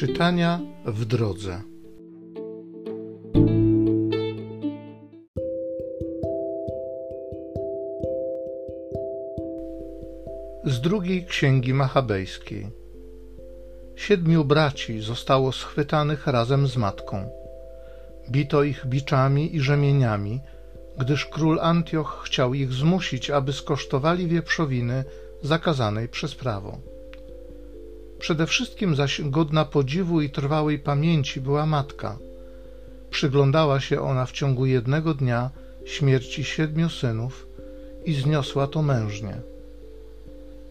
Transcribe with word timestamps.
Czytania 0.00 0.60
w 0.84 1.04
drodze. 1.04 1.62
Z 10.64 10.80
drugiej 10.80 11.26
księgi 11.26 11.74
machabejskiej. 11.74 12.66
Siedmiu 13.96 14.44
braci 14.44 15.00
zostało 15.00 15.52
schwytanych 15.52 16.26
razem 16.26 16.66
z 16.66 16.76
matką. 16.76 17.28
Bito 18.30 18.62
ich 18.62 18.86
biczami 18.86 19.56
i 19.56 19.60
rzemieniami, 19.60 20.40
gdyż 20.98 21.26
król 21.26 21.60
Antioch 21.60 22.22
chciał 22.24 22.54
ich 22.54 22.72
zmusić, 22.72 23.30
aby 23.30 23.52
skosztowali 23.52 24.26
wieprzowiny 24.26 25.04
zakazanej 25.42 26.08
przez 26.08 26.34
prawo. 26.34 26.99
Przede 28.20 28.46
wszystkim 28.46 28.96
zaś 28.96 29.22
godna 29.22 29.64
podziwu 29.64 30.20
i 30.20 30.30
trwałej 30.30 30.78
pamięci 30.78 31.40
była 31.40 31.66
matka. 31.66 32.18
Przyglądała 33.10 33.80
się 33.80 34.00
ona 34.00 34.26
w 34.26 34.32
ciągu 34.32 34.66
jednego 34.66 35.14
dnia 35.14 35.50
śmierci 35.84 36.44
siedmiu 36.44 36.88
synów 36.88 37.46
i 38.04 38.14
zniosła 38.14 38.66
to 38.66 38.82
mężnie. 38.82 39.36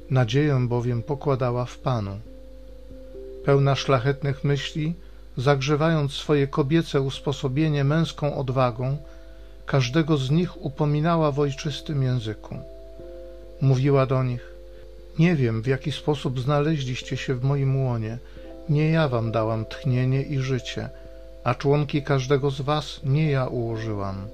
Nadzieję 0.09 0.66
bowiem 0.67 1.03
pokładała 1.03 1.66
w 1.66 1.77
Panu. 1.77 2.20
Pełna 3.45 3.75
szlachetnych 3.75 4.44
myśli, 4.44 4.94
zagrzewając 5.38 6.13
swoje 6.13 6.47
kobiece 6.47 7.02
usposobienie 7.02 7.84
męską 7.84 8.36
odwagą, 8.36 8.97
każdego 9.66 10.17
z 10.17 10.31
nich 10.31 10.66
upominała 10.66 11.31
w 11.31 11.39
ojczystym 11.39 12.03
języku. 12.03 12.55
Mówiła 13.61 14.05
do 14.05 14.23
nich: 14.23 14.48
Nie 15.20 15.36
wiem, 15.36 15.62
w 15.62 15.68
jaki 15.68 15.91
sposób 15.91 16.40
znaleźliście 16.40 17.17
się 17.17 17.36
w 17.36 17.44
moim 17.44 17.84
łonie. 17.86 18.17
Nie 18.70 18.92
ja 18.92 19.08
wam 19.08 19.31
dałam 19.31 19.66
tchnienie 19.66 20.22
i 20.22 20.39
życie, 20.39 20.89
a 21.44 21.56
członki 21.56 22.03
każdego 22.03 22.52
z 22.52 22.61
was 22.61 23.00
nie 23.03 23.31
ja 23.31 23.48
ułożyłam. 23.48 24.28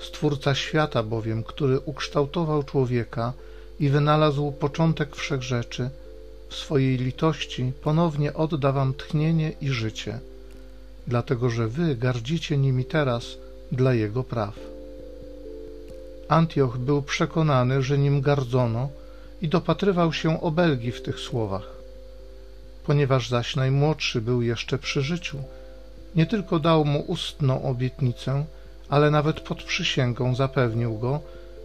Stwórca 0.00 0.54
świata 0.54 1.02
bowiem, 1.02 1.42
który 1.42 1.80
ukształtował 1.80 2.62
człowieka 2.62 3.32
i 3.80 3.88
wynalazł 3.88 4.52
początek 4.52 5.16
wszechrzeczy, 5.16 5.90
w 6.48 6.54
swojej 6.54 6.96
litości 6.96 7.72
ponownie 7.82 8.34
odda 8.34 8.72
wam 8.72 8.94
tchnienie 8.94 9.52
i 9.60 9.68
życie, 9.68 10.18
dlatego 11.06 11.50
że 11.50 11.68
wy 11.68 11.96
gardzicie 11.96 12.58
nimi 12.58 12.84
teraz 12.84 13.24
dla 13.72 13.94
jego 13.94 14.24
praw. 14.24 14.54
Antioch 16.28 16.78
był 16.78 17.02
przekonany, 17.02 17.82
że 17.82 17.98
nim 17.98 18.20
gardzono 18.20 18.88
i 19.42 19.48
dopatrywał 19.48 20.12
się 20.12 20.40
obelgi 20.40 20.92
w 20.92 21.02
tych 21.02 21.20
słowach. 21.20 21.66
Ponieważ 22.86 23.28
zaś 23.28 23.56
najmłodszy 23.56 24.20
był 24.20 24.42
jeszcze 24.42 24.78
przy 24.78 25.02
życiu, 25.02 25.38
nie 26.16 26.26
tylko 26.26 26.58
dał 26.58 26.84
mu 26.84 27.00
ustną 27.00 27.62
obietnicę, 27.62 28.44
ale 28.88 29.10
nawet 29.10 29.40
pod 29.40 29.62
przysięgą 29.62 30.34
zapewnił 30.34 30.98
go, 30.98 31.20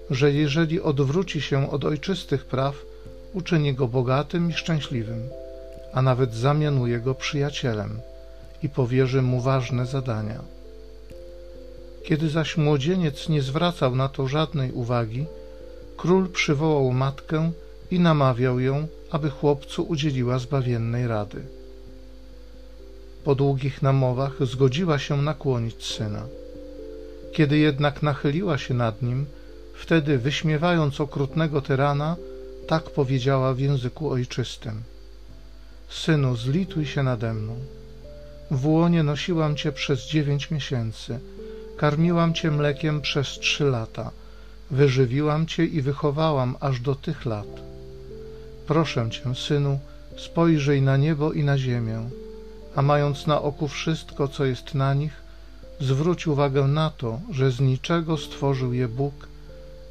że 0.10 0.32
jeżeli 0.32 0.82
odwróci 0.82 1.42
się 1.42 1.72
od 1.72 1.86
ojczystych 1.86 2.46
praw, 2.46 2.76
uczyni 3.34 3.74
go 3.74 3.88
bogatym 3.88 4.50
i 4.50 4.54
szczęśliwym, 4.54 5.30
a 5.94 6.02
nawet 6.02 6.34
zamianuje 6.34 7.00
go 7.00 7.16
przyjacielem 7.16 8.00
i 8.64 8.70
powierzy 8.70 9.22
mu 9.22 9.42
ważne 9.42 9.86
zadania. 9.86 10.40
Kiedy 12.06 12.30
zaś 12.30 12.58
młodzieniec 12.58 13.30
nie 13.30 13.42
zwracał 13.42 13.96
na 13.96 14.10
to 14.10 14.28
żadnej 14.28 14.72
uwagi, 14.72 15.26
król 15.98 16.30
przywołał 16.30 16.92
matkę 16.92 17.52
i 17.92 18.00
namawiał 18.00 18.60
ją, 18.60 18.88
aby 19.12 19.30
chłopcu 19.30 19.84
udzieliła 19.84 20.40
zbawiennej 20.40 21.08
rady. 21.08 21.42
Po 23.24 23.36
długich 23.36 23.82
namowach 23.82 24.46
zgodziła 24.46 25.00
się 25.00 25.22
nakłonić 25.22 25.86
syna. 25.86 26.24
Kiedy 27.34 27.58
jednak 27.58 28.04
nachyliła 28.04 28.58
się 28.58 28.74
nad 28.74 29.02
nim, 29.02 29.26
wtedy, 29.74 30.18
wyśmiewając 30.18 31.02
okrutnego 31.02 31.62
tyrana, 31.62 32.16
tak 32.68 32.84
powiedziała 32.90 33.54
w 33.54 33.60
języku 33.60 34.12
ojczystym: 34.12 34.82
Synu, 35.90 36.36
zlituj 36.36 36.86
się 36.86 37.04
nade 37.04 37.34
mną. 37.34 37.56
W 38.52 38.68
łonie 38.68 39.04
nosiłam 39.04 39.56
cię 39.56 39.72
przez 39.72 40.08
dziewięć 40.08 40.52
miesięcy, 40.52 41.20
karmiłam 41.78 42.34
cię 42.34 42.52
mlekiem 42.52 43.02
przez 43.02 43.28
trzy 43.28 43.64
lata, 43.64 44.12
wyżywiłam 44.72 45.46
cię 45.46 45.66
i 45.66 45.82
wychowałam 45.82 46.56
aż 46.60 46.80
do 46.80 46.96
tych 46.96 47.26
lat. 47.26 47.75
Proszę 48.68 49.10
cię, 49.12 49.36
synu, 49.36 49.80
spojrzyj 50.18 50.82
na 50.82 50.98
niebo 50.98 51.34
i 51.34 51.44
na 51.44 51.58
ziemię, 51.58 52.10
a 52.76 52.82
mając 52.82 53.28
na 53.28 53.42
oku 53.42 53.68
wszystko, 53.68 54.28
co 54.28 54.46
jest 54.46 54.74
na 54.74 54.94
nich, 54.94 55.22
zwróć 55.80 56.28
uwagę 56.28 56.64
na 56.68 56.90
to, 56.90 57.20
że 57.32 57.52
z 57.52 57.60
niczego 57.60 58.18
stworzył 58.18 58.74
je 58.74 58.88
Bóg 58.88 59.28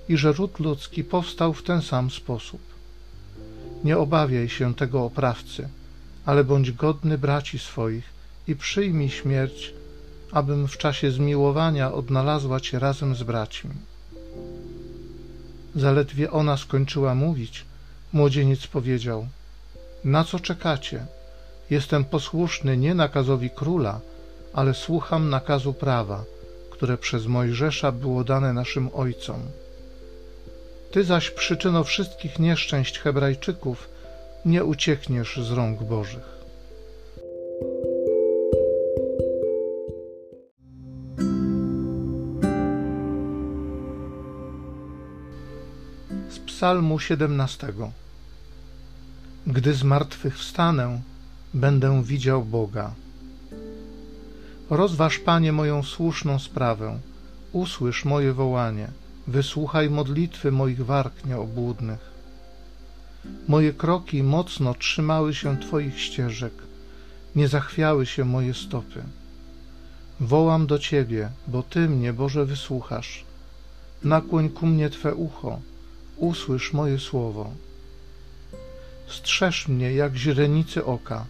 i 0.08 0.16
że 0.16 0.32
ród 0.32 0.58
ludzki 0.58 1.04
powstał 1.04 1.52
w 1.52 1.62
ten 1.62 1.82
sam 1.82 2.10
sposób. 2.10 2.60
Nie 3.84 3.98
obawiaj 3.98 4.48
się 4.48 4.74
tego 4.74 5.04
oprawcy, 5.04 5.68
ale 6.26 6.44
bądź 6.44 6.72
godny 6.72 7.18
braci 7.18 7.58
swoich 7.58 8.04
i 8.48 8.56
przyjmij 8.56 9.10
śmierć, 9.10 9.74
abym 10.32 10.68
w 10.68 10.78
czasie 10.78 11.10
zmiłowania 11.10 11.92
odnalazła 11.92 12.60
cię 12.60 12.78
razem 12.78 13.14
z 13.14 13.22
braćmi. 13.22 13.70
Zaledwie 15.74 16.30
ona 16.30 16.56
skończyła 16.56 17.14
mówić, 17.14 17.64
młodzieniec 18.14 18.66
powiedział: 18.66 19.26
Na 20.04 20.24
co 20.24 20.40
czekacie? 20.40 21.06
Jestem 21.70 22.04
posłuszny 22.04 22.76
nie 22.76 22.94
nakazowi 22.94 23.50
króla, 23.50 24.00
ale 24.52 24.74
słucham 24.74 25.30
nakazu 25.30 25.72
prawa, 25.72 26.24
które 26.70 26.98
przez 26.98 27.26
Mojżesza 27.26 27.92
było 27.92 28.24
dane 28.24 28.52
naszym 28.52 28.90
ojcom. 28.94 29.40
Ty 30.90 31.04
zaś, 31.04 31.30
przyczyno 31.30 31.84
wszystkich 31.84 32.38
nieszczęść 32.38 32.98
Hebrajczyków, 32.98 33.88
nie 34.44 34.64
uciekniesz 34.64 35.36
z 35.42 35.50
rąk 35.50 35.82
Bożych. 35.82 36.34
Z 46.28 46.38
Psalmu 46.38 46.98
17 46.98 47.72
Gdy 49.46 49.74
z 49.74 49.82
martwych 49.82 50.38
wstanę, 50.38 51.00
będę 51.54 52.04
widział 52.04 52.44
Boga. 52.44 52.94
Rozważ, 54.70 55.18
Panie, 55.18 55.52
moją 55.52 55.82
słuszną 55.82 56.38
sprawę, 56.38 56.98
usłysz 57.52 58.04
moje 58.04 58.32
wołanie– 58.32 58.88
Wysłuchaj 59.26 59.90
modlitwy 59.90 60.52
moich 60.52 60.84
warg 60.84 61.24
nieobłudnych. 61.24 61.98
Moje 63.48 63.72
kroki 63.72 64.22
mocno 64.22 64.74
trzymały 64.74 65.34
się 65.34 65.56
Twoich 65.60 66.00
ścieżek, 66.00 66.52
nie 67.36 67.48
zachwiały 67.48 68.06
się 68.06 68.24
moje 68.24 68.54
stopy. 68.54 69.02
Wołam 70.20 70.66
do 70.66 70.78
Ciebie, 70.78 71.28
bo 71.46 71.62
Ty 71.62 71.88
mnie, 71.88 72.12
Boże, 72.12 72.44
wysłuchasz. 72.46 73.24
Nakłoń 74.04 74.48
ku 74.48 74.66
mnie 74.66 74.90
Twe 74.90 75.14
ucho, 75.14 75.60
usłysz 76.16 76.72
moje 76.72 76.98
słowo. 76.98 77.50
Strzeż 79.14 79.68
mnie 79.68 79.92
jak 79.92 80.16
źrenicy 80.16 80.84
oka, 80.84 81.26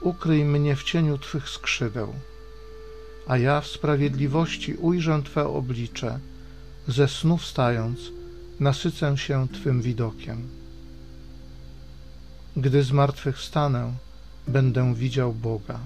ukryj 0.00 0.44
mnie 0.44 0.76
w 0.76 0.82
cieniu 0.82 1.18
Twych 1.18 1.48
skrzydeł. 1.48 2.14
A 3.26 3.38
ja 3.38 3.60
w 3.60 3.66
sprawiedliwości 3.66 4.74
ujrzę 4.74 5.22
Twe 5.24 5.48
oblicze, 5.48 6.18
ze 6.88 7.08
snu 7.08 7.36
wstając, 7.36 7.98
nasycę 8.60 9.18
się 9.18 9.48
Twym 9.48 9.82
widokiem. 9.82 10.48
Gdy 12.56 12.82
z 12.82 12.92
martwych 12.92 13.38
stanę, 13.38 13.92
będę 14.48 14.94
widział 14.94 15.34
Boga. 15.34 15.80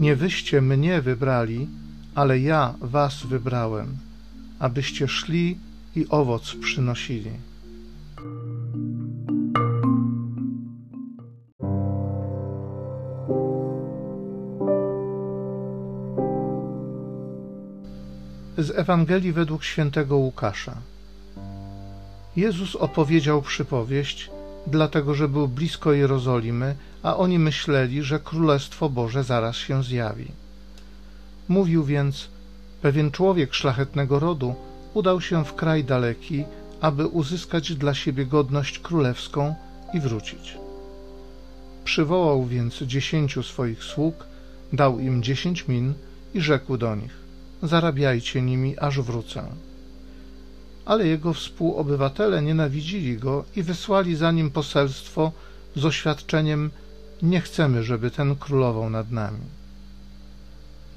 Nie 0.00 0.16
wyście 0.16 0.60
mnie 0.60 1.02
wybrali, 1.02 1.68
ale 2.16 2.38
ja 2.38 2.74
was 2.80 3.26
wybrałem, 3.26 3.98
abyście 4.58 5.08
szli 5.08 5.58
i 5.96 6.06
owoc 6.08 6.54
przynosili. 6.60 7.30
z 18.58 18.70
Ewangelii 18.70 19.32
według 19.32 19.64
świętego 19.64 20.16
Łukasza. 20.16 20.74
Jezus 22.36 22.76
opowiedział 22.76 23.42
przypowieść, 23.42 24.30
dlatego 24.66 25.14
że 25.14 25.28
był 25.28 25.48
blisko 25.48 25.92
Jerozolimy, 25.92 26.76
a 27.02 27.16
oni 27.16 27.38
myśleli, 27.38 28.02
że 28.02 28.18
Królestwo 28.18 28.88
Boże 28.88 29.24
zaraz 29.24 29.56
się 29.56 29.82
zjawi. 29.82 30.45
Mówił 31.48 31.84
więc: 31.84 32.28
Pewien 32.82 33.10
człowiek 33.10 33.54
szlachetnego 33.54 34.18
rodu 34.18 34.54
udał 34.94 35.20
się 35.20 35.44
w 35.44 35.54
kraj 35.54 35.84
daleki, 35.84 36.44
aby 36.80 37.06
uzyskać 37.06 37.74
dla 37.74 37.94
siebie 37.94 38.26
godność 38.26 38.78
królewską 38.78 39.54
i 39.94 40.00
wrócić. 40.00 40.58
Przywołał 41.84 42.46
więc 42.46 42.82
dziesięciu 42.82 43.42
swoich 43.42 43.84
sług, 43.84 44.26
dał 44.72 44.98
im 44.98 45.22
dziesięć 45.22 45.68
min 45.68 45.94
i 46.34 46.40
rzekł 46.40 46.76
do 46.76 46.96
nich: 46.96 47.14
Zarabiajcie 47.62 48.42
nimi, 48.42 48.78
aż 48.78 49.00
wrócę. 49.00 49.42
Ale 50.84 51.06
jego 51.06 51.32
współobywatele 51.32 52.42
nienawidzili 52.42 53.18
go 53.18 53.44
i 53.56 53.62
wysłali 53.62 54.16
za 54.16 54.32
nim 54.32 54.50
poselstwo 54.50 55.32
z 55.76 55.84
oświadczeniem: 55.84 56.70
Nie 57.22 57.40
chcemy, 57.40 57.82
żeby 57.82 58.10
ten 58.10 58.36
królował 58.36 58.90
nad 58.90 59.10
nami. 59.10 59.55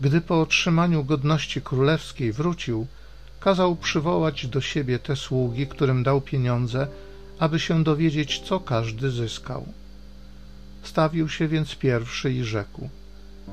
Gdy 0.01 0.21
po 0.21 0.41
otrzymaniu 0.41 1.03
godności 1.03 1.61
królewskiej 1.61 2.31
wrócił, 2.31 2.87
kazał 3.39 3.75
przywołać 3.75 4.47
do 4.47 4.61
siebie 4.61 4.99
te 4.99 5.15
sługi, 5.15 5.67
którym 5.67 6.03
dał 6.03 6.21
pieniądze, 6.21 6.87
aby 7.39 7.59
się 7.59 7.83
dowiedzieć, 7.83 8.39
co 8.39 8.59
każdy 8.59 9.11
zyskał. 9.11 9.65
Stawił 10.83 11.29
się 11.29 11.47
więc 11.47 11.75
pierwszy 11.75 12.33
i 12.33 12.43
rzekł: 12.43 12.89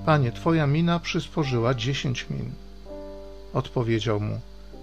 Panie, 0.06 0.32
twoja 0.32 0.66
mina 0.66 1.00
przysporzyła 1.00 1.74
dziesięć 1.74 2.26
min. 2.30 2.50
Odpowiedział 3.52 4.20
mu: 4.20 4.40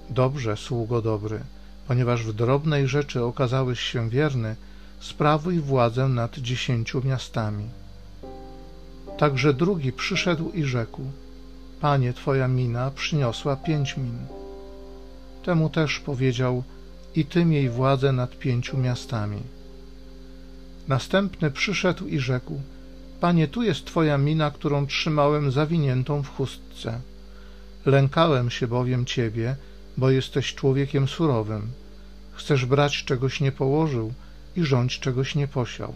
Dobrze, 0.09 0.57
sługo 0.57 1.01
dobry, 1.01 1.39
ponieważ 1.87 2.23
w 2.23 2.33
drobnej 2.33 2.87
rzeczy 2.87 3.23
okazałeś 3.23 3.79
się 3.79 4.09
wierny, 4.09 4.55
sprawuj 4.99 5.59
władzę 5.59 6.07
nad 6.07 6.37
dziesięciu 6.37 7.01
miastami. 7.05 7.65
Także 9.17 9.53
drugi 9.53 9.91
przyszedł 9.91 10.51
i 10.51 10.63
rzekł: 10.63 11.01
Panie, 11.83 12.13
twoja 12.13 12.47
mina 12.47 12.91
przyniosła 12.91 13.55
pięć 13.55 13.97
min. 13.97 14.17
Temu 15.45 15.69
też 15.69 15.99
powiedział: 15.99 16.63
I 17.15 17.25
ty 17.25 17.45
miej 17.45 17.69
władzę 17.69 18.11
nad 18.11 18.39
pięciu 18.39 18.77
miastami. 18.77 19.41
Następny 20.87 21.51
przyszedł 21.51 22.07
i 22.07 22.19
rzekł: 22.19 22.61
Panie, 23.21 23.47
tu 23.47 23.63
jest 23.63 23.85
twoja 23.85 24.17
mina, 24.17 24.51
którą 24.51 24.87
trzymałem 24.87 25.51
zawiniętą 25.51 26.23
w 26.23 26.29
chustce. 26.29 27.01
Lękałem 27.85 28.49
się 28.49 28.67
bowiem 28.67 29.05
ciebie, 29.05 29.55
bo 29.97 30.09
jesteś 30.09 30.55
człowiekiem 30.55 31.07
surowym. 31.07 31.71
Chcesz 32.33 32.65
brać 32.65 33.03
czegoś 33.03 33.41
nie 33.41 33.51
położył 33.51 34.13
i 34.55 34.63
rządź 34.63 34.99
czegoś 34.99 35.35
nie 35.35 35.47
posiał. 35.47 35.93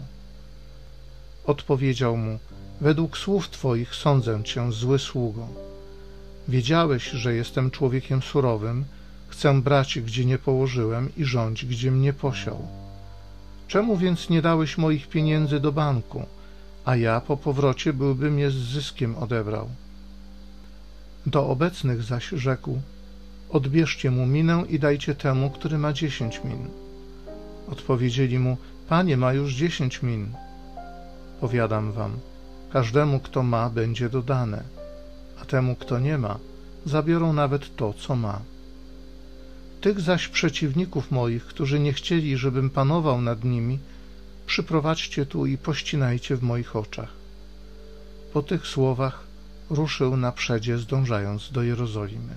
Odpowiedział 1.44 2.16
mu: 2.16 2.38
Według 2.80 3.18
słów 3.18 3.50
twoich 3.50 3.94
sądzę 3.94 4.44
cię, 4.44 4.72
zły 4.72 4.98
sługo. 4.98 5.68
Wiedziałeś, 6.48 7.10
że 7.10 7.34
jestem 7.34 7.70
człowiekiem 7.70 8.22
surowym, 8.22 8.84
chcę 9.28 9.62
brać, 9.62 9.98
gdzie 10.00 10.24
nie 10.24 10.38
położyłem 10.38 11.08
i 11.16 11.24
rządź, 11.24 11.66
gdzie 11.66 11.90
mnie 11.90 12.12
posiał. 12.12 12.68
Czemu 13.68 13.96
więc 13.96 14.30
nie 14.30 14.42
dałeś 14.42 14.78
moich 14.78 15.08
pieniędzy 15.08 15.60
do 15.60 15.72
banku, 15.72 16.22
a 16.84 16.96
ja 16.96 17.20
po 17.20 17.36
powrocie 17.36 17.92
byłbym 17.92 18.38
je 18.38 18.50
z 18.50 18.54
zyskiem 18.54 19.16
odebrał? 19.16 19.68
Do 21.26 21.46
obecnych 21.46 22.02
zaś 22.02 22.28
rzekł: 22.28 22.80
Odbierzcie 23.50 24.10
mu 24.10 24.26
minę 24.26 24.64
i 24.68 24.78
dajcie 24.78 25.14
temu, 25.14 25.50
który 25.50 25.78
ma 25.78 25.92
dziesięć 25.92 26.40
min. 26.44 26.68
Odpowiedzieli 27.68 28.38
mu: 28.38 28.56
Panie 28.88 29.16
ma 29.16 29.32
już 29.32 29.54
dziesięć 29.54 30.02
min. 30.02 30.28
Powiadam 31.40 31.92
wam, 31.92 32.12
każdemu, 32.72 33.20
kto 33.20 33.42
ma, 33.42 33.70
będzie 33.70 34.08
dodane, 34.08 34.77
a 35.42 35.44
temu, 35.44 35.76
kto 35.76 35.98
nie 35.98 36.18
ma, 36.18 36.38
zabiorą 36.86 37.32
nawet 37.32 37.76
to, 37.76 37.92
co 37.92 38.16
ma. 38.16 38.40
Tych 39.80 40.00
zaś 40.00 40.28
przeciwników 40.28 41.10
moich, 41.10 41.44
którzy 41.44 41.80
nie 41.80 41.92
chcieli, 41.92 42.36
żebym 42.36 42.70
panował 42.70 43.20
nad 43.20 43.44
nimi, 43.44 43.78
przyprowadźcie 44.46 45.26
tu 45.26 45.46
i 45.46 45.58
pościnajcie 45.58 46.36
w 46.36 46.42
moich 46.42 46.76
oczach. 46.76 47.12
Po 48.32 48.42
tych 48.42 48.66
słowach 48.66 49.24
ruszył 49.70 50.16
na 50.16 50.32
przedzie, 50.32 50.78
zdążając 50.78 51.52
do 51.52 51.62
Jerozolimy. 51.62 52.34